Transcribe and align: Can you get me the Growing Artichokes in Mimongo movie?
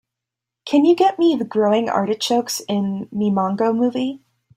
Can 0.65 0.83
you 0.83 0.95
get 0.95 1.19
me 1.19 1.35
the 1.35 1.45
Growing 1.45 1.87
Artichokes 1.87 2.59
in 2.61 3.07
Mimongo 3.13 3.71
movie? 3.71 4.23